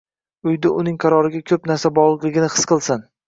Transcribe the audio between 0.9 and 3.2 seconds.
qaroriga ko‘p narsa bog‘liqligini his qilsin.